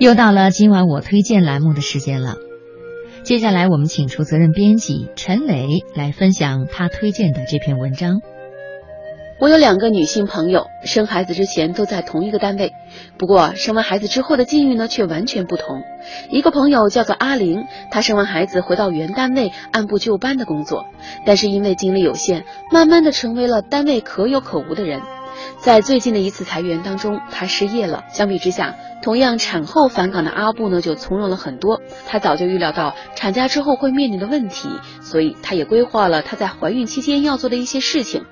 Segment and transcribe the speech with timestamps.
[0.00, 2.36] 又到了今晚我推荐栏目的时间了。
[3.22, 8.22] 接下来我们请出责任编辑陈磊来分享他推荐的这篇文章。
[9.38, 12.72] 我有两个女性朋友，生孩子之前都在同一个单位，
[13.18, 15.82] 不过生完孩子之后的境遇呢却完全不同。
[16.30, 20.86] 一个朋友叫做阿玲，她生完孩子回到原单位按部就班的工作，
[21.26, 25.02] 但是因为精力有限，慢慢的成为了单位可有可无的人。
[25.58, 28.04] 在最近的一次裁员当中，她失业了。
[28.12, 31.80] 相比之下，同样产后返岗的阿布呢就从容了很多。
[32.06, 34.68] 她早就预料到产假之后会面临的问题，
[35.02, 38.24] 所以她也规划了她在怀孕期间要做的一些事情。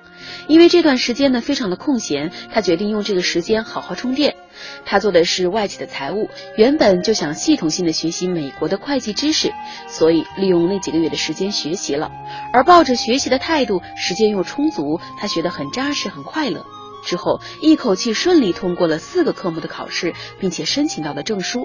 [0.46, 4.36] 因为这段时间呢非常的空闲，他决定用这个时间好好充电。
[4.84, 9.52] 他做的是外企的财务，原本就想系统性的学习美国的会计知识，
[9.88, 12.10] 所以利用那几个月的时间学习了。
[12.52, 16.66] 而抱着学习的态度，时间又充足，他学得很扎实，很快乐。
[17.04, 21.64] 之后一口气顺利通过了四个科目的考试，并且申请到了证书。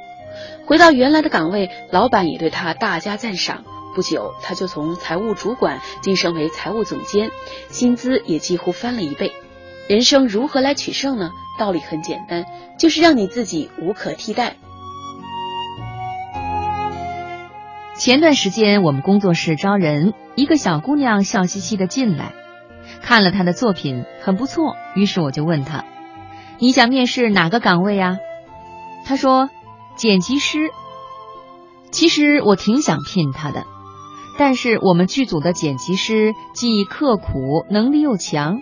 [0.66, 3.64] 回到原来的岗位，老板也对他大加赞赏。
[3.94, 7.30] 不久，他就从财务主管晋升为财务总监，
[7.70, 9.32] 薪资也几乎翻了一倍。
[9.88, 11.32] 人生如何来取胜呢？
[11.60, 12.46] 道理很简单，
[12.80, 14.56] 就是让你自己无可替代。
[17.96, 22.34] 前段时间我们工作室招人，一个小姑娘笑嘻嘻的进来，
[23.02, 25.86] 看了她的作品很不错，于是我就问她
[26.58, 28.18] ：“你想面试哪个岗位呀？”
[29.06, 29.50] 她说
[29.96, 30.72] ：“剪辑师。”
[31.92, 33.66] 其实我挺想聘她的。
[34.38, 38.62] 但是我们剧组的剪辑师既刻苦，能力又强，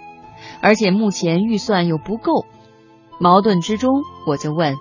[0.62, 2.46] 而且目前预算又不够。
[3.20, 4.76] 矛盾之中，我就问：“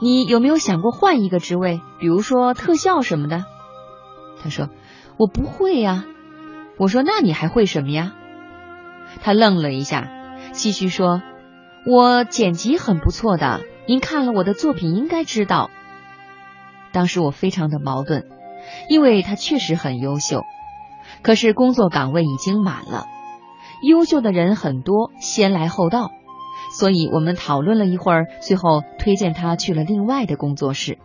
[0.00, 3.44] 你有没有想过换一个职位，比如说特效什么的？”
[4.42, 4.68] 他说
[5.16, 6.04] ：“我不会呀。”
[6.78, 8.12] 我说：“那你还会什么呀？”
[9.22, 10.10] 他愣了一下，
[10.52, 11.22] 继续说
[11.86, 15.70] ：“我剪辑很不错的，您看了我的作品应该知道。”
[16.92, 18.28] 当时我非常的矛盾。
[18.88, 20.42] 因为他确实很优秀，
[21.22, 23.06] 可是工作岗位已经满了，
[23.82, 26.10] 优秀的人很多，先来后到，
[26.78, 30.98] 所以我们讨论了一会儿，最后推荐他去了另外的工作室。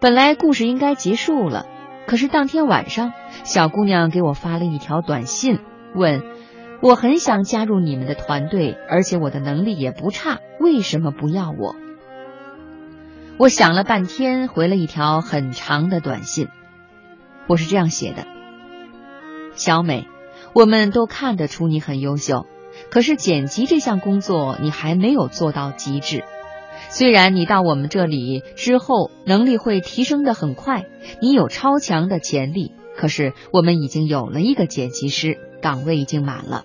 [0.00, 1.66] 本来故事应该结束了，
[2.06, 3.12] 可是当天晚上，
[3.44, 5.58] 小姑娘给我发了一条短信，
[5.94, 6.22] 问
[6.80, 11.74] 我很想加入你们的团队，而且我的能力也不差，为什么不要我？
[13.38, 16.48] 我想了半天，回了一条很长的短信。
[17.46, 18.26] 我是这样写的：
[19.54, 20.08] 小美，
[20.54, 22.46] 我们都看得出你很优秀，
[22.90, 26.24] 可是剪辑这项工作你还没有做到极致。
[26.88, 30.86] 虽然你到我们这里之后能力会提升的很快，
[31.22, 36.64] 你有超强的潜力，可是我们已经有了一个剪辑师岗位已经满了。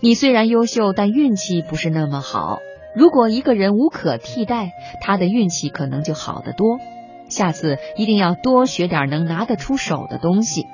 [0.00, 2.58] 你虽然优秀，但运气不是那么好。
[2.96, 6.80] 如果一个人无可替代，他的运气可能就好得多。
[7.28, 10.66] 下次一定要多学点能拿得出手的东西。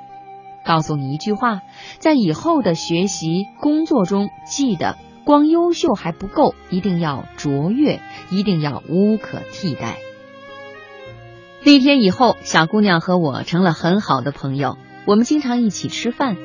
[0.64, 1.62] 告诉你一句话，
[1.98, 7.98] 在以后的学习工作中，记得光优秀还不够，一定要卓越，
[8.30, 9.96] 一定要无可替代。
[11.64, 16.36] 那天以后，小姑娘和我成了很好的朋友，我们经常一起吃饭。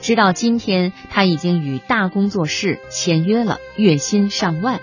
[0.00, 4.80] 直到今天，她已经与大工作室签约了，月薪上万。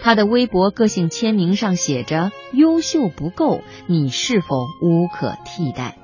[0.00, 5.96] 他的微博个性签名上写着：“优秀不够，你是否无可替代？”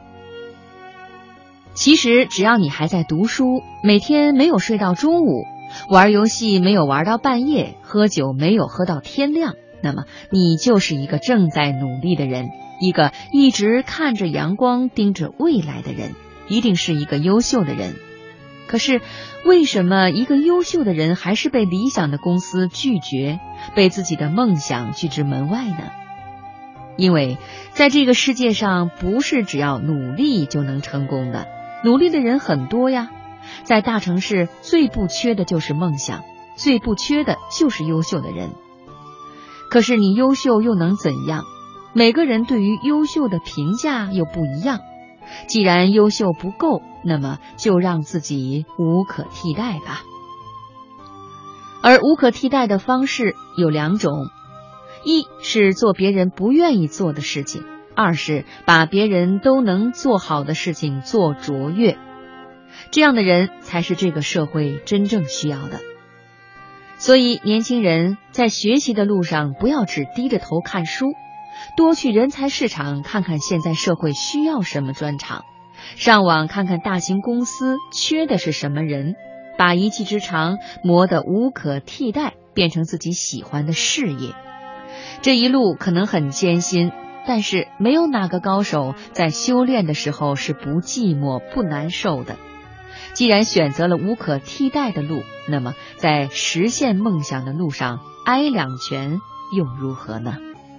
[1.75, 5.45] 其实，只要你还在读书，每天没有睡到中午，
[5.91, 12.49] 玩游戏没有玩到半夜，喝酒没有喝到天亮，那么你就是一个正在努力的人，
[12.81, 16.17] 一个一直看着阳光、盯着未来的人，
[16.49, 17.95] 一定是一个优秀的人。
[18.69, 19.01] 可是，
[19.45, 23.41] 为什么一个优秀的人还是被理想的公司拒绝，
[23.75, 25.91] 被自己的梦想拒之门外呢？
[26.97, 27.39] 因为
[27.73, 31.47] 在这个世界上，不是只要努力就能成功的，
[31.83, 33.09] 努力的人很多呀。
[33.63, 36.23] 在大城市，最不缺的就是梦想，
[36.57, 38.51] 最不缺的就是优秀的人。
[39.71, 41.45] 可是你优秀又能怎样？
[41.95, 44.81] 每个人对于优秀的评价又不一样。
[45.47, 50.03] 既然优秀不够，那么就让自己无可替代吧。
[51.83, 54.29] 而无可替代的方式有两种：
[55.05, 57.63] 一是做别人不愿意做的事情；
[57.95, 61.97] 二是把别人都能做好的事情做卓越。
[62.91, 65.81] 这样的人才是这个社会真正需要的。
[66.99, 71.07] 所以，年轻人在学习的路上，不要只低着头看书。
[71.77, 75.43] 多去人才市场看看，现在社会需要什么专长；
[75.97, 79.15] 上网看看大型公司缺的是什么人，
[79.57, 84.35] 把一技之长磨得无可替代，变成自己喜欢的事业。
[85.23, 86.93] 这一路可能很艰辛，
[87.27, 92.37] 但是没有哪个高手在修炼的时候是不寂寞、不难受的。
[93.15, 99.21] 既然选择了无可替代的路，那么在实现梦想的路上，挨两拳
[99.57, 100.37] 又如何呢？